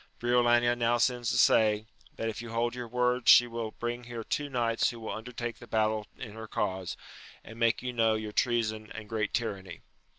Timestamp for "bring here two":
3.77-4.49